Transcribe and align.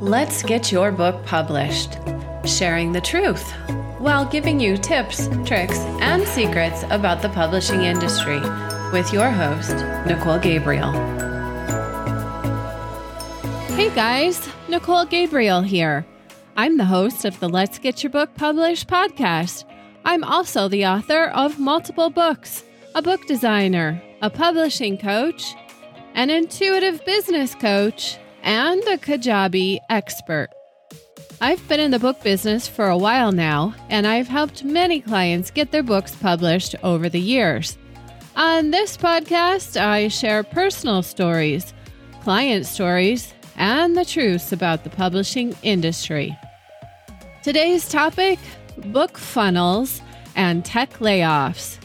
Let's 0.00 0.42
get 0.42 0.72
your 0.72 0.92
book 0.92 1.26
published. 1.26 1.98
Sharing 2.46 2.92
the 2.92 3.02
truth 3.02 3.52
while 3.98 4.24
giving 4.24 4.58
you 4.58 4.78
tips, 4.78 5.28
tricks, 5.44 5.78
and 6.00 6.26
secrets 6.26 6.84
about 6.84 7.20
the 7.20 7.28
publishing 7.28 7.82
industry 7.82 8.40
with 8.94 9.12
your 9.12 9.30
host, 9.30 9.74
Nicole 10.06 10.38
Gabriel. 10.38 10.90
Hey 13.76 13.94
guys, 13.94 14.48
Nicole 14.70 15.04
Gabriel 15.04 15.60
here. 15.60 16.06
I'm 16.56 16.78
the 16.78 16.86
host 16.86 17.26
of 17.26 17.38
the 17.38 17.50
Let's 17.50 17.78
Get 17.78 18.02
Your 18.02 18.10
Book 18.10 18.34
Published 18.34 18.88
podcast. 18.88 19.64
I'm 20.06 20.24
also 20.24 20.66
the 20.66 20.86
author 20.86 21.26
of 21.26 21.58
multiple 21.58 22.08
books, 22.08 22.64
a 22.94 23.02
book 23.02 23.26
designer, 23.26 24.02
a 24.22 24.30
publishing 24.30 24.96
coach, 24.96 25.54
an 26.14 26.30
intuitive 26.30 27.04
business 27.04 27.54
coach, 27.54 28.16
and 28.42 28.82
a 28.84 28.96
Kajabi 28.96 29.78
expert. 29.88 30.48
I've 31.40 31.66
been 31.68 31.80
in 31.80 31.90
the 31.90 31.98
book 31.98 32.22
business 32.22 32.68
for 32.68 32.88
a 32.88 32.98
while 32.98 33.32
now, 33.32 33.74
and 33.88 34.06
I've 34.06 34.28
helped 34.28 34.62
many 34.62 35.00
clients 35.00 35.50
get 35.50 35.72
their 35.72 35.82
books 35.82 36.14
published 36.14 36.74
over 36.82 37.08
the 37.08 37.20
years. 37.20 37.78
On 38.36 38.70
this 38.70 38.96
podcast, 38.96 39.80
I 39.80 40.08
share 40.08 40.42
personal 40.42 41.02
stories, 41.02 41.72
client 42.22 42.66
stories, 42.66 43.32
and 43.56 43.96
the 43.96 44.04
truths 44.04 44.52
about 44.52 44.84
the 44.84 44.90
publishing 44.90 45.56
industry. 45.62 46.36
Today's 47.42 47.88
topic 47.88 48.38
book 48.76 49.16
funnels 49.16 50.00
and 50.36 50.64
tech 50.64 50.90
layoffs, 50.98 51.78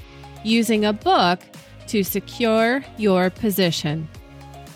using 0.43 0.85
a 0.85 0.93
book 0.93 1.39
to 1.87 2.03
secure 2.03 2.83
your 2.97 3.29
position. 3.29 4.07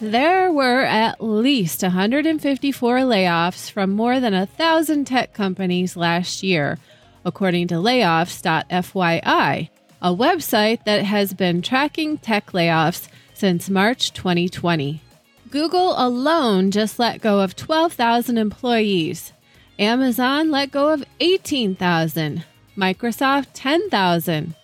There 0.02 0.50
were 0.50 0.86
at 0.86 1.22
least 1.22 1.84
154 1.84 3.00
layoffs 3.00 3.70
from 3.70 3.90
more 3.90 4.22
than 4.22 4.34
a 4.34 4.46
thousand 4.46 5.06
tech 5.06 5.34
companies 5.34 5.98
last 5.98 6.42
year, 6.42 6.78
according 7.26 7.68
to 7.68 7.76
layoffs.fyi, 7.76 9.70
a 10.02 10.16
website 10.16 10.86
that 10.86 11.04
has 11.04 11.34
been 11.34 11.62
tracking 11.62 12.18
tech 12.18 12.54
layoffs 12.54 13.10
since 13.34 13.70
March 13.70 14.14
2020. 14.14 15.02
Google 15.50 15.94
alone 15.98 16.72
just 16.72 16.98
let 16.98 17.20
go 17.20 17.42
of 17.42 17.58
12,000 17.58 18.38
employees. 18.38 19.34
Amazon 19.78 20.50
let 20.50 20.72
go 20.72 20.94
of 20.94 21.04
18,000. 21.20 22.46
Microsoft 22.78 23.48
10,000. 23.54 24.56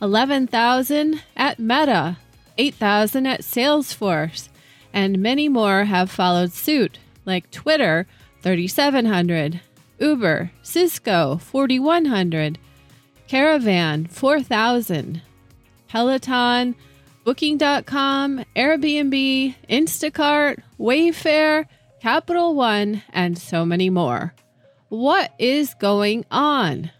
11,000 0.00 1.22
at 1.36 1.60
Meta. 1.60 2.16
8,000 2.58 3.26
at 3.26 3.42
Salesforce 3.42 4.48
and 4.92 5.18
many 5.18 5.48
more 5.48 5.84
have 5.84 6.10
followed 6.10 6.52
suit, 6.52 6.98
like 7.24 7.50
Twitter 7.50 8.06
3700, 8.42 9.60
Uber, 9.98 10.50
Cisco 10.62 11.38
4100, 11.38 12.58
Carvana 13.28 14.10
4000, 14.10 15.22
Peloton, 15.88 16.74
Booking.com, 17.24 18.44
Airbnb, 18.56 19.54
Instacart, 19.70 20.58
Wayfair, 20.78 21.66
Capital 22.00 22.54
One, 22.54 23.02
and 23.12 23.38
so 23.38 23.64
many 23.64 23.90
more. 23.90 24.34
What 24.88 25.32
is 25.38 25.74
going 25.74 26.24
on? 26.32 26.90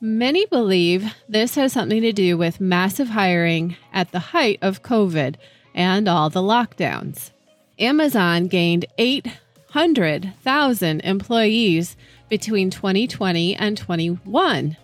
Many 0.00 0.46
believe 0.46 1.14
this 1.28 1.54
has 1.54 1.72
something 1.72 2.02
to 2.02 2.12
do 2.12 2.36
with 2.36 2.60
massive 2.60 3.10
hiring 3.10 3.76
at 3.92 4.10
the 4.10 4.18
height 4.18 4.58
of 4.60 4.82
COVID 4.82 5.36
and 5.74 6.08
all 6.08 6.30
the 6.30 6.40
lockdowns. 6.40 7.32
Amazon 7.78 8.48
gained 8.48 8.86
800,000 8.98 11.00
employees 11.00 11.96
between 12.28 12.70
2020 12.70 13.56
and 13.56 13.76
21, 13.76 14.76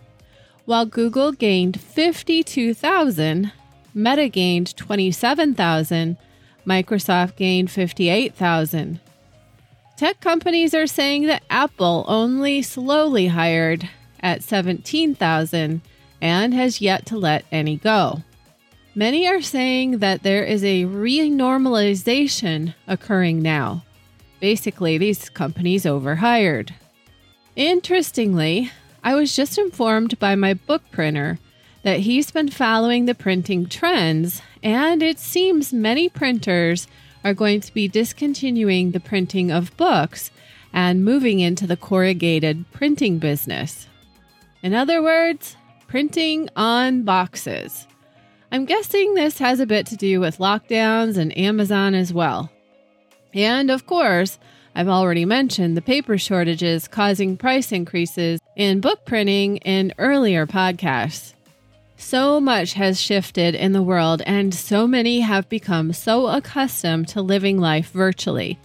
while 0.68 0.84
Google 0.84 1.32
gained 1.32 1.80
52,000, 1.80 3.52
Meta 3.94 4.28
gained 4.28 4.76
27,000, 4.76 6.18
Microsoft 6.66 7.36
gained 7.36 7.70
58,000. 7.70 9.00
Tech 9.96 10.20
companies 10.20 10.74
are 10.74 10.86
saying 10.86 11.26
that 11.26 11.42
Apple 11.48 12.04
only 12.06 12.60
slowly 12.60 13.28
hired 13.28 13.88
at 14.20 14.42
17,000 14.42 15.80
and 16.20 16.52
has 16.52 16.82
yet 16.82 17.06
to 17.06 17.16
let 17.16 17.46
any 17.50 17.76
go. 17.76 18.22
Many 18.98 19.28
are 19.28 19.40
saying 19.40 19.98
that 19.98 20.24
there 20.24 20.42
is 20.42 20.64
a 20.64 20.82
renormalization 20.82 22.74
occurring 22.88 23.40
now. 23.40 23.84
Basically, 24.40 24.98
these 24.98 25.28
companies 25.28 25.86
overhired. 25.86 26.74
Interestingly, 27.54 28.72
I 29.04 29.14
was 29.14 29.36
just 29.36 29.56
informed 29.56 30.18
by 30.18 30.34
my 30.34 30.52
book 30.52 30.82
printer 30.90 31.38
that 31.84 32.00
he's 32.00 32.32
been 32.32 32.48
following 32.48 33.04
the 33.04 33.14
printing 33.14 33.68
trends, 33.68 34.42
and 34.64 35.00
it 35.00 35.20
seems 35.20 35.72
many 35.72 36.08
printers 36.08 36.88
are 37.22 37.34
going 37.34 37.60
to 37.60 37.72
be 37.72 37.86
discontinuing 37.86 38.90
the 38.90 38.98
printing 38.98 39.52
of 39.52 39.76
books 39.76 40.32
and 40.72 41.04
moving 41.04 41.38
into 41.38 41.68
the 41.68 41.76
corrugated 41.76 42.64
printing 42.72 43.20
business. 43.20 43.86
In 44.60 44.74
other 44.74 45.00
words, 45.00 45.56
printing 45.86 46.48
on 46.56 47.04
boxes. 47.04 47.86
I'm 48.50 48.64
guessing 48.64 49.14
this 49.14 49.38
has 49.38 49.60
a 49.60 49.66
bit 49.66 49.86
to 49.86 49.96
do 49.96 50.20
with 50.20 50.38
lockdowns 50.38 51.18
and 51.18 51.36
Amazon 51.36 51.94
as 51.94 52.14
well. 52.14 52.50
And 53.34 53.70
of 53.70 53.86
course, 53.86 54.38
I've 54.74 54.88
already 54.88 55.26
mentioned 55.26 55.76
the 55.76 55.82
paper 55.82 56.16
shortages 56.16 56.88
causing 56.88 57.36
price 57.36 57.72
increases 57.72 58.40
in 58.56 58.80
book 58.80 59.04
printing 59.04 59.58
in 59.58 59.92
earlier 59.98 60.46
podcasts. 60.46 61.34
So 61.98 62.40
much 62.40 62.74
has 62.74 63.00
shifted 63.00 63.54
in 63.54 63.72
the 63.72 63.82
world, 63.82 64.22
and 64.24 64.54
so 64.54 64.86
many 64.86 65.20
have 65.20 65.48
become 65.48 65.92
so 65.92 66.28
accustomed 66.28 67.08
to 67.08 67.20
living 67.20 67.58
life 67.58 67.90
virtually. 67.90 68.58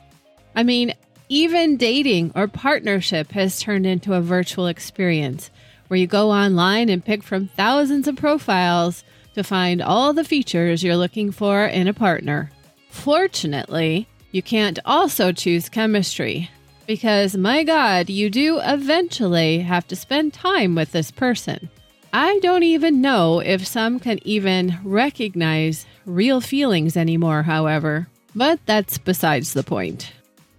I 0.55 0.63
mean, 0.63 0.93
even 1.29 1.77
dating 1.77 2.31
or 2.35 2.47
partnership 2.47 3.31
has 3.31 3.59
turned 3.59 3.87
into 3.87 4.13
a 4.13 4.21
virtual 4.21 4.67
experience 4.67 5.49
where 5.87 5.99
you 5.99 6.07
go 6.07 6.31
online 6.31 6.89
and 6.89 7.03
pick 7.03 7.23
from 7.23 7.47
thousands 7.49 8.07
of 8.07 8.15
profiles 8.15 9.03
to 9.35 9.43
find 9.43 9.81
all 9.81 10.13
the 10.13 10.23
features 10.23 10.83
you're 10.83 10.97
looking 10.97 11.31
for 11.31 11.65
in 11.65 11.87
a 11.87 11.93
partner. 11.93 12.51
Fortunately, 12.89 14.07
you 14.31 14.41
can't 14.41 14.79
also 14.85 15.31
choose 15.31 15.69
chemistry 15.69 16.49
because, 16.87 17.35
my 17.35 17.63
God, 17.63 18.09
you 18.09 18.29
do 18.29 18.59
eventually 18.61 19.59
have 19.59 19.87
to 19.87 19.95
spend 19.95 20.33
time 20.33 20.75
with 20.75 20.91
this 20.91 21.11
person. 21.11 21.69
I 22.11 22.39
don't 22.39 22.63
even 22.63 23.01
know 23.01 23.39
if 23.39 23.65
some 23.65 23.99
can 23.99 24.19
even 24.23 24.77
recognize 24.83 25.85
real 26.05 26.41
feelings 26.41 26.95
anymore, 26.95 27.43
however, 27.43 28.07
but 28.35 28.59
that's 28.65 28.97
besides 28.97 29.53
the 29.53 29.63
point. 29.63 30.11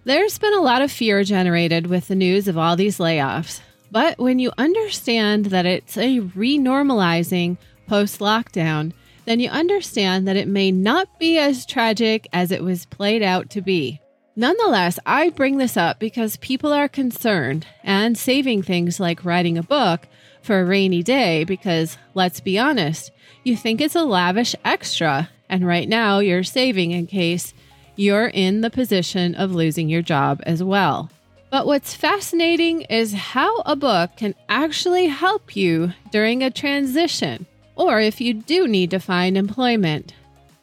There's 0.03 0.37
been 0.37 0.53
a 0.53 0.61
lot 0.61 0.81
of 0.81 0.91
fear 0.91 1.23
generated 1.23 1.87
with 1.87 2.07
the 2.07 2.15
news 2.15 2.47
of 2.47 2.57
all 2.57 2.75
these 2.75 2.97
layoffs, 2.97 3.61
but 3.89 4.19
when 4.19 4.39
you 4.39 4.51
understand 4.57 5.45
that 5.47 5.65
it's 5.65 5.97
a 5.97 6.19
renormalizing 6.19 7.57
post 7.87 8.19
lockdown, 8.19 8.93
then 9.25 9.39
you 9.39 9.49
understand 9.49 10.27
that 10.27 10.35
it 10.35 10.47
may 10.47 10.71
not 10.71 11.19
be 11.19 11.37
as 11.37 11.65
tragic 11.65 12.27
as 12.31 12.51
it 12.51 12.63
was 12.63 12.85
played 12.85 13.23
out 13.23 13.49
to 13.51 13.61
be. 13.61 13.99
Nonetheless, 14.35 14.99
I 15.05 15.29
bring 15.29 15.57
this 15.57 15.77
up 15.77 15.99
because 15.99 16.37
people 16.37 16.73
are 16.73 16.89
concerned 16.89 17.65
and 17.83 18.17
saving 18.17 18.63
things 18.63 18.99
like 18.99 19.23
writing 19.23 19.57
a 19.57 19.63
book 19.63 20.07
for 20.41 20.59
a 20.59 20.65
rainy 20.65 21.01
day 21.01 21.43
because, 21.45 21.97
let's 22.13 22.39
be 22.39 22.59
honest, 22.59 23.11
you 23.43 23.55
think 23.55 23.79
it's 23.79 23.95
a 23.95 24.03
lavish 24.03 24.55
extra, 24.65 25.29
and 25.47 25.65
right 25.65 25.87
now 25.87 26.19
you're 26.19 26.43
saving 26.43 26.91
in 26.91 27.07
case 27.07 27.53
you're 27.95 28.27
in 28.27 28.61
the 28.61 28.69
position 28.69 29.35
of 29.35 29.55
losing 29.55 29.87
your 29.87 30.01
job 30.01 30.41
as 30.45 30.61
well. 30.61 31.09
But 31.49 31.65
what's 31.65 31.93
fascinating 31.93 32.81
is 32.81 33.13
how 33.13 33.61
a 33.61 33.77
book 33.77 34.11
can 34.17 34.35
actually 34.49 35.07
help 35.07 35.55
you 35.55 35.93
during 36.11 36.43
a 36.43 36.51
transition 36.51 37.45
or 37.75 37.99
if 37.99 38.21
you 38.21 38.33
do 38.33 38.67
need 38.67 38.91
to 38.91 38.99
find 38.99 39.37
employment. 39.37 40.13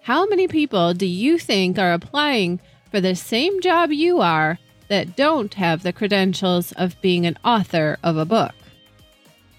How 0.02 0.26
many 0.26 0.48
people 0.48 0.94
do 0.94 1.06
you 1.06 1.38
think 1.38 1.78
are 1.78 1.92
applying 1.92 2.60
for 2.90 3.00
the 3.00 3.14
same 3.14 3.60
job 3.60 3.92
you 3.92 4.20
are 4.20 4.58
that 4.88 5.16
don't 5.16 5.54
have 5.54 5.82
the 5.82 5.92
credentials 5.92 6.72
of 6.72 7.00
being 7.00 7.24
an 7.24 7.38
author 7.44 7.98
of 8.02 8.16
a 8.16 8.24
book? 8.24 8.54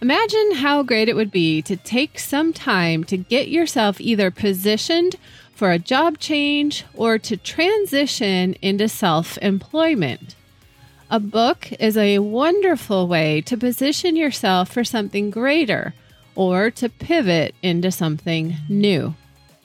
Imagine 0.01 0.55
how 0.55 0.83
great 0.83 1.07
it 1.07 1.15
would 1.15 1.31
be 1.31 1.61
to 1.61 1.77
take 1.77 2.19
some 2.19 2.51
time 2.51 3.05
to 3.05 3.15
get 3.15 3.47
yourself 3.47 4.01
either 4.01 4.29
positioned 4.31 5.15
for 5.55 5.71
a 5.71 5.79
job 5.79 6.17
change 6.17 6.83
or 6.93 7.17
to 7.19 7.37
transition 7.37 8.53
into 8.61 8.89
self 8.89 9.37
employment. 9.37 10.35
A 11.09 11.21
book 11.21 11.71
is 11.79 11.95
a 11.95 12.19
wonderful 12.19 13.07
way 13.07 13.39
to 13.41 13.55
position 13.55 14.17
yourself 14.17 14.69
for 14.69 14.83
something 14.83 15.29
greater 15.29 15.93
or 16.35 16.71
to 16.71 16.89
pivot 16.89 17.55
into 17.61 17.91
something 17.91 18.55
new. 18.69 19.13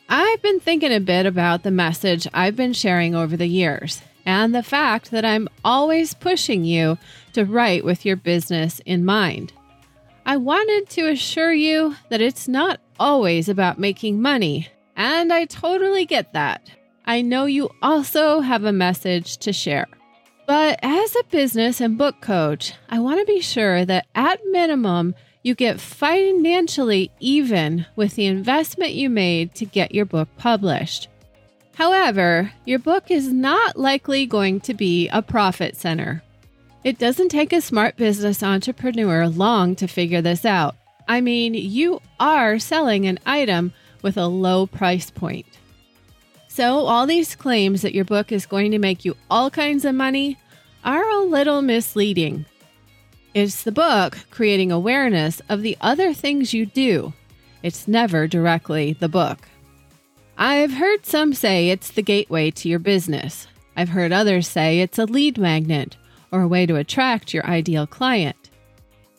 I've 0.09 0.43
been 0.43 0.61
thinking 0.61 0.93
a 0.93 1.01
bit 1.01 1.27
about 1.27 1.63
the 1.63 1.71
message 1.71 2.27
I've 2.33 2.57
been 2.57 2.73
sharing 2.73 3.15
over 3.15 3.37
the 3.37 3.47
years, 3.47 4.03
and 4.25 4.55
the 4.55 4.63
fact 4.63 5.11
that 5.11 5.25
I'm 5.25 5.49
always 5.65 6.15
pushing 6.15 6.65
you 6.65 6.99
to 7.35 7.45
write 7.45 7.85
with 7.85 8.07
your 8.07 8.17
business 8.17 8.81
in 8.87 9.05
mind. 9.05 9.53
I 10.25 10.37
wanted 10.37 10.89
to 10.91 11.09
assure 11.09 11.53
you 11.53 11.97
that 12.09 12.21
it's 12.21 12.49
not 12.49 12.81
always 12.99 13.49
about 13.49 13.79
making 13.79 14.21
money, 14.21 14.69
and 14.97 15.33
I 15.33 15.45
totally 15.45 16.05
get 16.05 16.33
that. 16.33 16.71
I 17.07 17.23
know 17.23 17.47
you 17.47 17.71
also 17.81 18.41
have 18.41 18.65
a 18.65 18.73
message 18.73 19.39
to 19.39 19.53
share. 19.53 19.87
But 20.47 20.79
as 20.83 21.15
a 21.17 21.25
business 21.25 21.81
and 21.81 21.99
book 21.99 22.21
coach, 22.21 22.73
I 22.89 23.01
want 23.01 23.21
to 23.21 23.27
be 23.27 23.41
sure 23.41 23.85
that 23.85 24.07
at 24.15 24.41
minimum, 24.51 25.15
you 25.49 25.55
get 25.55 25.81
financially 25.81 27.11
even 27.21 27.87
with 27.97 28.17
the 28.17 28.27
investment 28.27 28.93
you 28.93 29.09
made 29.09 29.55
to 29.55 29.65
get 29.65 29.95
your 29.95 30.05
book 30.05 30.29
published. 30.37 31.09
However, 31.75 32.53
your 32.67 32.79
book 32.79 33.11
is 33.11 33.33
not 33.33 33.79
likely 33.79 34.27
going 34.27 34.61
to 34.61 34.75
be 34.75 35.09
a 35.09 35.23
profit 35.23 35.75
center. 35.75 36.23
It 36.85 36.99
doesn't 36.99 37.31
take 37.31 37.55
a 37.55 37.63
smart 37.63 37.97
business 37.97 38.43
entrepreneur 38.43 39.27
long 39.27 39.75
to 39.77 39.89
figure 39.89 40.21
this 40.21 40.45
out. 40.45 40.77
I 41.09 41.23
mean, 41.23 41.55
you 41.55 42.03
are 42.21 42.59
selling 42.59 43.07
an 43.07 43.19
item 43.25 43.73
with 44.03 44.19
a 44.19 44.27
low 44.27 44.67
price 44.67 45.11
point. 45.11 45.47
So, 46.49 46.85
all 46.85 47.07
these 47.07 47.37
claims 47.37 47.81
that 47.83 47.95
your 47.95 48.05
book 48.05 48.33
is 48.33 48.45
going 48.45 48.73
to 48.73 48.79
make 48.79 49.05
you 49.07 49.17
all 49.31 49.51
kinds 49.51 49.87
of 49.87 49.95
money 49.95 50.37
are 50.85 51.09
a 51.09 51.23
little 51.23 51.63
misleading. 51.63 52.45
It's 53.39 53.63
the 53.63 53.71
book 53.71 54.19
creating 54.33 54.73
awareness 54.73 55.41
of 55.49 55.63
the 55.63 55.77
other 55.81 56.13
things 56.13 56.53
you 56.53 56.67
do. 56.67 57.13
It's 57.63 57.87
never 57.87 58.27
directly 58.27 58.95
the 58.95 59.09
book. 59.09 59.39
I've 60.37 60.73
heard 60.73 61.07
some 61.07 61.33
say 61.33 61.69
it's 61.69 61.93
the 61.93 62.03
gateway 62.03 62.51
to 62.51 62.69
your 62.69 62.81
business. 62.81 63.47
I've 63.77 63.91
heard 63.91 64.11
others 64.11 64.49
say 64.49 64.81
it's 64.81 64.99
a 64.99 65.05
lead 65.05 65.39
magnet 65.39 65.97
or 66.33 66.43
a 66.43 66.49
way 66.49 66.67
to 66.67 66.75
attract 66.75 67.33
your 67.33 67.47
ideal 67.47 67.87
client. 67.87 68.51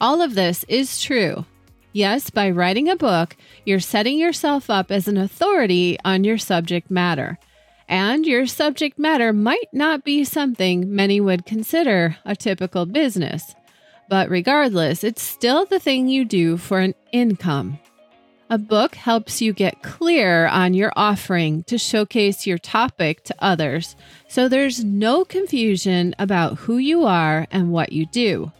All 0.01 0.21
of 0.21 0.35
this 0.35 0.65
is 0.65 1.01
true. 1.01 1.45
Yes, 1.93 2.29
by 2.29 2.49
writing 2.49 2.89
a 2.89 2.97
book, 2.97 3.37
you're 3.63 3.79
setting 3.79 4.17
yourself 4.17 4.69
up 4.69 4.91
as 4.91 5.07
an 5.07 5.15
authority 5.15 5.97
on 6.03 6.25
your 6.25 6.37
subject 6.37 6.91
matter. 6.91 7.39
And 7.87 8.25
your 8.25 8.47
subject 8.47 8.99
matter 8.99 9.31
might 9.31 9.69
not 9.71 10.03
be 10.03 10.25
something 10.25 10.93
many 10.93 11.21
would 11.21 11.45
consider 11.45 12.17
a 12.25 12.35
typical 12.35 12.85
business. 12.85 13.55
But 14.09 14.29
regardless, 14.29 15.03
it's 15.03 15.21
still 15.21 15.65
the 15.65 15.79
thing 15.79 16.09
you 16.09 16.25
do 16.25 16.57
for 16.57 16.79
an 16.79 16.95
income. 17.11 17.79
A 18.49 18.57
book 18.57 18.95
helps 18.95 19.39
you 19.39 19.53
get 19.53 19.83
clear 19.83 20.47
on 20.47 20.73
your 20.73 20.91
offering 20.95 21.61
to 21.65 21.77
showcase 21.77 22.47
your 22.47 22.57
topic 22.57 23.23
to 23.25 23.35
others, 23.37 23.95
so 24.27 24.49
there's 24.49 24.83
no 24.83 25.23
confusion 25.23 26.15
about 26.17 26.57
who 26.57 26.79
you 26.79 27.05
are 27.05 27.45
and 27.51 27.71
what 27.71 27.93
you 27.93 28.07
do. 28.07 28.51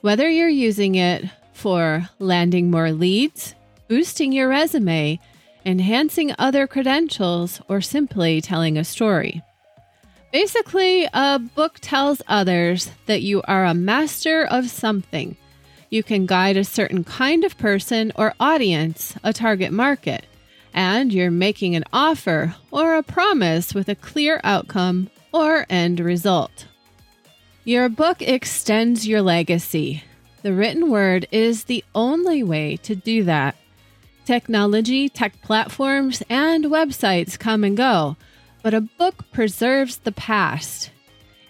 Whether 0.00 0.30
you're 0.30 0.48
using 0.48 0.94
it 0.94 1.26
for 1.52 2.08
landing 2.18 2.70
more 2.70 2.90
leads, 2.90 3.54
boosting 3.88 4.32
your 4.32 4.48
resume, 4.48 5.20
enhancing 5.66 6.34
other 6.38 6.66
credentials, 6.66 7.60
or 7.68 7.82
simply 7.82 8.40
telling 8.40 8.78
a 8.78 8.84
story. 8.84 9.42
Basically, 10.32 11.08
a 11.12 11.38
book 11.38 11.78
tells 11.80 12.22
others 12.28 12.90
that 13.06 13.22
you 13.22 13.42
are 13.42 13.64
a 13.64 13.74
master 13.74 14.44
of 14.44 14.68
something 14.68 15.36
you 15.90 16.02
can 16.02 16.26
guide 16.26 16.56
a 16.56 16.64
certain 16.64 17.04
kind 17.04 17.44
of 17.44 17.56
person 17.58 18.12
or 18.14 18.34
audience, 18.38 19.14
a 19.24 19.32
target 19.32 19.72
market, 19.72 20.26
and 20.74 21.12
you're 21.12 21.30
making 21.30 21.74
an 21.74 21.84
offer 21.92 22.54
or 22.70 22.96
a 22.96 23.02
promise 23.02 23.74
with 23.74 23.88
a 23.88 23.94
clear 23.94 24.40
outcome 24.44 25.10
or 25.32 25.66
end 25.70 26.00
result. 26.00 26.66
Your 27.64 27.88
book 27.88 28.22
extends 28.22 29.06
your 29.06 29.22
legacy. 29.22 30.04
The 30.42 30.52
written 30.52 30.90
word 30.90 31.26
is 31.32 31.64
the 31.64 31.84
only 31.94 32.42
way 32.42 32.76
to 32.78 32.94
do 32.94 33.24
that. 33.24 33.56
Technology, 34.24 35.08
tech 35.08 35.40
platforms, 35.40 36.22
and 36.28 36.66
websites 36.66 37.38
come 37.38 37.64
and 37.64 37.76
go, 37.76 38.16
but 38.62 38.74
a 38.74 38.80
book 38.80 39.24
preserves 39.32 39.98
the 39.98 40.12
past. 40.12 40.90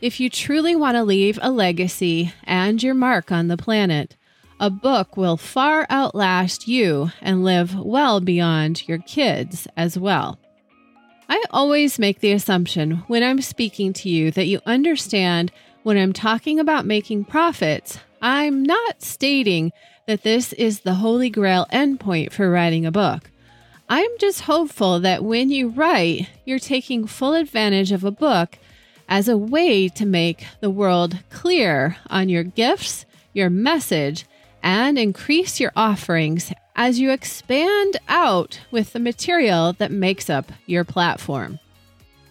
If 0.00 0.20
you 0.20 0.30
truly 0.30 0.76
want 0.76 0.96
to 0.96 1.02
leave 1.02 1.38
a 1.42 1.50
legacy 1.50 2.32
and 2.44 2.82
your 2.82 2.94
mark 2.94 3.32
on 3.32 3.48
the 3.48 3.56
planet, 3.56 4.16
a 4.60 4.70
book 4.70 5.16
will 5.16 5.36
far 5.36 5.86
outlast 5.90 6.68
you 6.68 7.10
and 7.20 7.44
live 7.44 7.74
well 7.74 8.20
beyond 8.20 8.86
your 8.88 8.98
kids 8.98 9.66
as 9.76 9.98
well. 9.98 10.38
I 11.28 11.42
always 11.50 11.98
make 11.98 12.20
the 12.20 12.32
assumption 12.32 13.02
when 13.06 13.22
I'm 13.22 13.42
speaking 13.42 13.92
to 13.94 14.08
you 14.08 14.30
that 14.32 14.46
you 14.46 14.60
understand 14.64 15.52
when 15.82 15.96
I'm 15.96 16.12
talking 16.12 16.58
about 16.58 16.86
making 16.86 17.24
profits, 17.24 17.98
I'm 18.20 18.62
not 18.62 19.02
stating 19.02 19.72
that 20.06 20.22
this 20.22 20.52
is 20.54 20.80
the 20.80 20.94
holy 20.94 21.30
grail 21.30 21.66
endpoint 21.72 22.32
for 22.32 22.50
writing 22.50 22.86
a 22.86 22.90
book. 22.90 23.30
I'm 23.90 24.10
just 24.18 24.42
hopeful 24.42 25.00
that 25.00 25.24
when 25.24 25.50
you 25.50 25.68
write, 25.68 26.28
you're 26.44 26.58
taking 26.58 27.06
full 27.06 27.32
advantage 27.32 27.90
of 27.90 28.04
a 28.04 28.10
book 28.10 28.58
as 29.08 29.28
a 29.28 29.38
way 29.38 29.88
to 29.88 30.04
make 30.04 30.44
the 30.60 30.68
world 30.68 31.18
clear 31.30 31.96
on 32.10 32.28
your 32.28 32.42
gifts, 32.42 33.06
your 33.32 33.48
message, 33.48 34.26
and 34.62 34.98
increase 34.98 35.58
your 35.58 35.72
offerings 35.74 36.52
as 36.76 37.00
you 37.00 37.10
expand 37.10 37.96
out 38.08 38.60
with 38.70 38.92
the 38.92 39.00
material 39.00 39.72
that 39.74 39.90
makes 39.90 40.28
up 40.28 40.52
your 40.66 40.84
platform. 40.84 41.58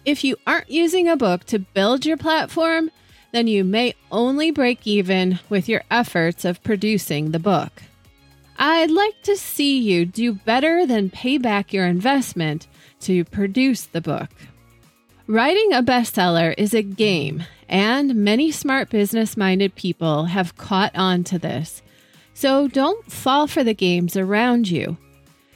If 0.04 0.22
you 0.22 0.36
aren't 0.46 0.70
using 0.70 1.08
a 1.08 1.16
book 1.16 1.44
to 1.46 1.58
build 1.58 2.06
your 2.06 2.16
platform, 2.16 2.92
then 3.32 3.48
you 3.48 3.64
may 3.64 3.94
only 4.12 4.52
break 4.52 4.86
even 4.86 5.40
with 5.48 5.68
your 5.68 5.82
efforts 5.90 6.44
of 6.44 6.62
producing 6.62 7.32
the 7.32 7.40
book. 7.40 7.82
I'd 8.58 8.90
like 8.90 9.22
to 9.22 9.36
see 9.36 9.78
you 9.78 10.04
do 10.04 10.32
better 10.32 10.86
than 10.86 11.10
pay 11.10 11.38
back 11.38 11.72
your 11.72 11.86
investment 11.86 12.66
to 13.00 13.24
produce 13.24 13.86
the 13.86 14.00
book. 14.00 14.30
Writing 15.26 15.72
a 15.72 15.82
bestseller 15.82 16.54
is 16.58 16.74
a 16.74 16.82
game, 16.82 17.44
and 17.68 18.14
many 18.16 18.50
smart 18.50 18.90
business 18.90 19.36
minded 19.36 19.74
people 19.74 20.24
have 20.24 20.56
caught 20.56 20.96
on 20.96 21.22
to 21.24 21.38
this 21.38 21.82
so 22.38 22.68
don't 22.68 23.10
fall 23.10 23.48
for 23.48 23.64
the 23.64 23.74
games 23.74 24.16
around 24.16 24.70
you. 24.70 24.96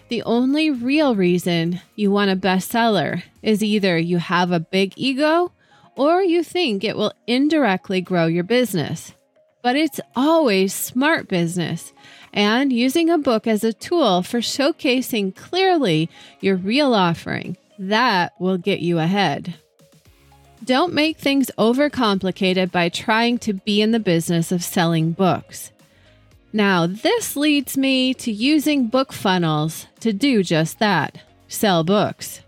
The 0.09 0.25
only 0.25 0.69
real 0.69 1.15
reason 1.15 1.81
you 1.95 2.11
want 2.11 2.33
a 2.33 2.35
bestseller 2.35 3.23
is 3.41 3.63
either 3.63 3.97
you 3.97 4.19
have 4.19 4.51
a 4.51 4.59
big 4.59 4.93
ego 4.97 5.53
or 5.97 6.25
you 6.25 6.43
think 6.43 6.83
it 6.83 6.97
will 6.97 7.13
indirectly 7.29 8.01
grow 8.01 8.27
your 8.27 8.43
business. 8.43 9.15
But 9.63 9.77
it's 9.77 10.01
always 10.17 10.75
smart 10.75 11.29
business 11.29 11.93
and 12.33 12.73
using 12.73 13.11
a 13.11 13.19
book 13.19 13.47
as 13.47 13.65
a 13.65 13.73
tool 13.73 14.23
for 14.23 14.39
showcasing 14.41 15.35
clearly 15.35 16.09
your 16.41 16.57
real 16.57 16.95
offering. 16.95 17.57
That 17.79 18.33
will 18.39 18.59
get 18.59 18.81
you 18.81 18.99
ahead. 18.99 19.55
Don't 20.65 20.93
make 20.93 21.19
things 21.19 21.51
overcomplicated 21.59 22.71
by 22.71 22.89
trying 22.89 23.39
to 23.39 23.53
be 23.53 23.83
in 23.83 23.91
the 23.91 23.99
business 23.99 24.53
of 24.53 24.63
selling 24.63 25.13
books. 25.13 25.73
Now, 26.53 26.87
this 26.87 27.35
leads 27.35 27.77
me 27.77 28.15
to 28.15 28.31
using 28.31 28.87
book 28.87 29.13
funnels 29.13 29.87
to 30.01 30.13
do 30.13 30.43
just 30.43 30.79
that 30.79 31.19
sell 31.49 31.83
books. 31.83 32.41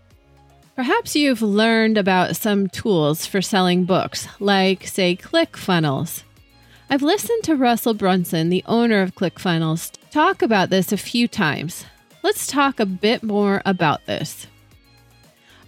Perhaps 0.75 1.15
you've 1.15 1.41
learned 1.41 1.97
about 1.97 2.35
some 2.35 2.67
tools 2.67 3.25
for 3.25 3.41
selling 3.41 3.85
books, 3.85 4.27
like, 4.39 4.85
say, 4.85 5.15
ClickFunnels. 5.15 6.23
I've 6.89 7.01
listened 7.01 7.43
to 7.43 7.55
Russell 7.55 7.95
Brunson, 7.95 8.49
the 8.49 8.63
owner 8.67 9.01
of 9.01 9.15
ClickFunnels, 9.15 9.91
talk 10.11 10.41
about 10.41 10.69
this 10.69 10.91
a 10.91 10.97
few 10.97 11.27
times. 11.27 11.85
Let's 12.21 12.45
talk 12.45 12.79
a 12.79 12.85
bit 12.85 13.23
more 13.23 13.61
about 13.65 14.05
this. 14.05 14.47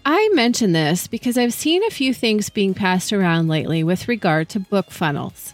I 0.06 0.30
mention 0.34 0.72
this 0.72 1.08
because 1.08 1.38
I've 1.38 1.54
seen 1.54 1.84
a 1.84 1.90
few 1.90 2.14
things 2.14 2.50
being 2.50 2.74
passed 2.74 3.12
around 3.12 3.48
lately 3.48 3.84
with 3.84 4.08
regard 4.08 4.48
to 4.50 4.60
book 4.60 4.92
funnels. 4.92 5.54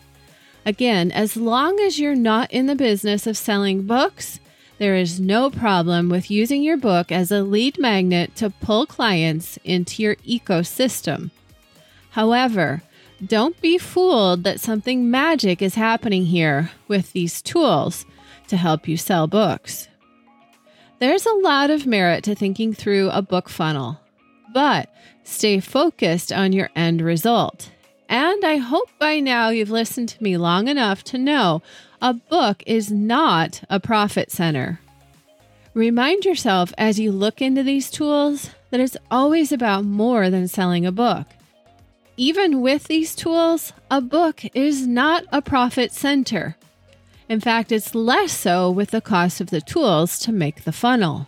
Again, 0.65 1.11
as 1.11 1.37
long 1.37 1.79
as 1.79 1.97
you're 1.97 2.13
not 2.13 2.51
in 2.51 2.67
the 2.67 2.75
business 2.75 3.25
of 3.25 3.37
selling 3.37 3.83
books, 3.83 4.39
there 4.79 4.95
is 4.95 5.19
no 5.19 5.49
problem 5.49 6.09
with 6.09 6.29
using 6.29 6.61
your 6.61 6.77
book 6.77 7.11
as 7.11 7.31
a 7.31 7.41
lead 7.41 7.79
magnet 7.79 8.35
to 8.35 8.49
pull 8.49 8.85
clients 8.85 9.57
into 9.63 10.03
your 10.03 10.15
ecosystem. 10.17 11.31
However, 12.11 12.83
don't 13.27 13.59
be 13.61 13.77
fooled 13.77 14.43
that 14.43 14.59
something 14.59 15.09
magic 15.09 15.61
is 15.61 15.75
happening 15.75 16.25
here 16.25 16.71
with 16.87 17.13
these 17.13 17.41
tools 17.41 18.05
to 18.47 18.57
help 18.57 18.87
you 18.87 18.97
sell 18.97 19.27
books. 19.27 19.87
There's 20.99 21.25
a 21.25 21.33
lot 21.33 21.69
of 21.69 21.85
merit 21.85 22.23
to 22.25 22.35
thinking 22.35 22.73
through 22.73 23.09
a 23.09 23.21
book 23.21 23.49
funnel, 23.49 23.99
but 24.53 24.93
stay 25.23 25.59
focused 25.59 26.31
on 26.31 26.53
your 26.53 26.69
end 26.75 27.01
result 27.01 27.69
and 28.13 28.45
I 28.45 28.57
hope 28.57 28.89
by 28.99 29.19
now 29.19 29.49
you've 29.49 29.71
listened 29.71 30.09
to 30.09 30.23
me 30.23 30.37
long 30.37 30.67
enough 30.67 31.03
to 31.05 31.17
know 31.17 31.63
a 31.99 32.13
book 32.13 32.61
is 32.67 32.91
not 32.91 33.63
a 33.71 33.79
profit 33.79 34.29
center. 34.29 34.79
Remind 35.73 36.23
yourself 36.23 36.71
as 36.77 36.99
you 36.99 37.11
look 37.11 37.41
into 37.41 37.63
these 37.63 37.89
tools 37.89 38.51
that 38.69 38.79
it's 38.79 38.97
always 39.09 39.51
about 39.51 39.85
more 39.85 40.29
than 40.29 40.47
selling 40.47 40.85
a 40.85 40.91
book. 40.91 41.25
Even 42.17 42.61
with 42.61 42.85
these 42.85 43.15
tools, 43.15 43.73
a 43.89 44.01
book 44.01 44.41
is 44.53 44.85
not 44.85 45.23
a 45.31 45.41
profit 45.41 45.91
center. 45.91 46.55
In 47.27 47.39
fact, 47.39 47.71
it's 47.71 47.95
less 47.95 48.31
so 48.31 48.69
with 48.69 48.91
the 48.91 49.01
cost 49.01 49.41
of 49.41 49.49
the 49.49 49.61
tools 49.61 50.19
to 50.19 50.31
make 50.31 50.63
the 50.63 50.71
funnel. 50.71 51.27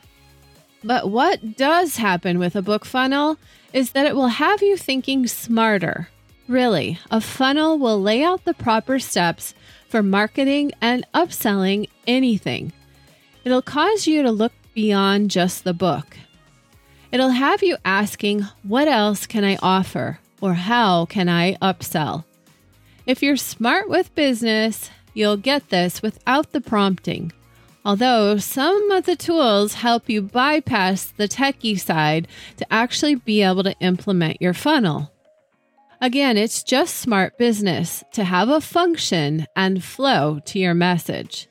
But 0.83 1.09
what 1.09 1.57
does 1.57 1.97
happen 1.97 2.37
with 2.37 2.55
a 2.55 2.61
book 2.61 2.85
funnel 2.85 3.37
is 3.73 3.91
that 3.91 4.05
it 4.05 4.15
will 4.15 4.27
have 4.27 4.61
you 4.61 4.77
thinking 4.77 5.25
smarter. 5.25 6.09
Really, 6.47 6.99
a 7.09 7.19
funnel 7.19 7.79
will 7.79 7.99
lay 7.99 8.23
out 8.23 8.45
the 8.45 8.53
proper 8.53 8.99
steps 8.99 9.55
for 9.89 10.03
marketing 10.03 10.71
and 10.81 11.07
upselling 11.13 11.89
anything. 12.05 12.71
It'll 13.43 13.63
cause 13.63 14.05
you 14.05 14.21
to 14.21 14.31
look 14.31 14.53
beyond 14.75 15.31
just 15.31 15.63
the 15.63 15.73
book. 15.73 16.17
It'll 17.11 17.29
have 17.29 17.63
you 17.63 17.77
asking, 17.83 18.41
What 18.61 18.87
else 18.87 19.25
can 19.25 19.43
I 19.43 19.57
offer? 19.63 20.19
Or 20.41 20.53
How 20.53 21.05
can 21.05 21.29
I 21.29 21.55
upsell? 21.55 22.25
If 23.05 23.21
you're 23.21 23.37
smart 23.37 23.89
with 23.89 24.15
business, 24.15 24.89
you'll 25.13 25.37
get 25.37 25.69
this 25.69 26.01
without 26.01 26.51
the 26.51 26.61
prompting. 26.61 27.31
Although 27.85 28.37
some 28.37 28.89
of 28.89 29.05
the 29.05 29.15
tools 29.15 29.75
help 29.75 30.09
you 30.09 30.23
bypass 30.23 31.05
the 31.05 31.27
techie 31.27 31.79
side 31.79 32.27
to 32.57 32.73
actually 32.73 33.15
be 33.15 33.43
able 33.43 33.63
to 33.63 33.79
implement 33.79 34.41
your 34.41 34.53
funnel. 34.53 35.11
Again, 36.01 36.35
it's 36.35 36.63
just 36.63 36.95
smart 36.95 37.37
business 37.37 38.03
to 38.13 38.23
have 38.23 38.49
a 38.49 38.59
function 38.59 39.45
and 39.55 39.83
flow 39.83 40.39
to 40.45 40.59
your 40.59 40.73
message. 40.73 41.47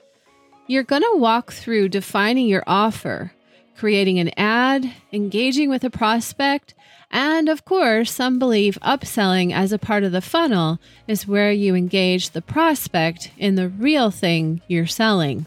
You're 0.66 0.82
going 0.82 1.02
to 1.02 1.18
walk 1.18 1.52
through 1.52 1.90
defining 1.90 2.48
your 2.48 2.64
offer, 2.66 3.32
creating 3.76 4.18
an 4.18 4.30
ad, 4.36 4.92
engaging 5.12 5.70
with 5.70 5.84
a 5.84 5.90
prospect, 5.90 6.74
and 7.14 7.48
of 7.48 7.64
course, 7.64 8.10
some 8.10 8.40
believe 8.40 8.76
upselling 8.82 9.52
as 9.52 9.70
a 9.70 9.78
part 9.78 10.02
of 10.02 10.10
the 10.10 10.20
funnel 10.20 10.80
is 11.06 11.28
where 11.28 11.52
you 11.52 11.76
engage 11.76 12.30
the 12.30 12.42
prospect 12.42 13.30
in 13.38 13.54
the 13.54 13.68
real 13.68 14.10
thing 14.10 14.60
you're 14.66 14.88
selling. 14.88 15.46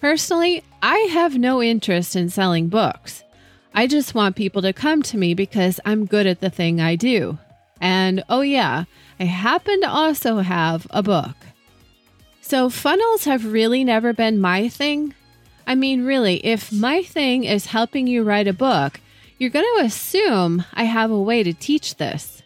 Personally, 0.00 0.64
I 0.82 0.96
have 1.12 1.36
no 1.36 1.62
interest 1.62 2.16
in 2.16 2.30
selling 2.30 2.68
books. 2.68 3.22
I 3.74 3.86
just 3.86 4.14
want 4.14 4.36
people 4.36 4.62
to 4.62 4.72
come 4.72 5.02
to 5.02 5.18
me 5.18 5.34
because 5.34 5.80
I'm 5.84 6.06
good 6.06 6.26
at 6.26 6.40
the 6.40 6.48
thing 6.48 6.80
I 6.80 6.96
do. 6.96 7.36
And 7.78 8.24
oh, 8.30 8.40
yeah, 8.40 8.84
I 9.20 9.24
happen 9.24 9.82
to 9.82 9.88
also 9.90 10.38
have 10.38 10.86
a 10.88 11.02
book. 11.02 11.36
So, 12.40 12.70
funnels 12.70 13.24
have 13.24 13.52
really 13.52 13.84
never 13.84 14.14
been 14.14 14.40
my 14.40 14.70
thing. 14.70 15.12
I 15.66 15.74
mean, 15.74 16.06
really, 16.06 16.36
if 16.36 16.72
my 16.72 17.02
thing 17.02 17.44
is 17.44 17.66
helping 17.66 18.06
you 18.06 18.22
write 18.22 18.48
a 18.48 18.54
book, 18.54 19.00
you're 19.38 19.50
going 19.50 19.66
to 19.76 19.84
assume 19.84 20.64
I 20.74 20.84
have 20.84 21.10
a 21.10 21.20
way 21.20 21.42
to 21.42 21.52
teach 21.52 21.96
this. 21.96 22.42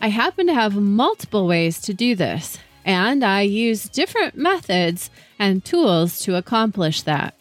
I 0.00 0.08
happen 0.08 0.46
to 0.46 0.54
have 0.54 0.74
multiple 0.76 1.46
ways 1.46 1.80
to 1.82 1.94
do 1.94 2.14
this, 2.14 2.58
and 2.84 3.22
I 3.22 3.42
use 3.42 3.88
different 3.88 4.36
methods 4.36 5.10
and 5.38 5.64
tools 5.64 6.20
to 6.20 6.36
accomplish 6.36 7.02
that. 7.02 7.34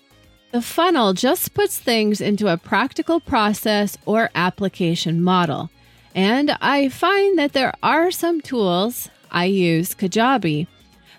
The 0.52 0.62
funnel 0.62 1.14
just 1.14 1.54
puts 1.54 1.80
things 1.80 2.20
into 2.22 2.48
a 2.48 2.58
practical 2.58 3.20
process 3.20 3.98
or 4.06 4.32
application 4.34 5.22
model. 5.22 5.70
And 6.16 6.58
I 6.60 6.90
find 6.90 7.38
that 7.38 7.54
there 7.54 7.74
are 7.84 8.10
some 8.10 8.42
tools, 8.42 9.10
I 9.32 9.46
use 9.46 9.94
Kajabi, 9.94 10.68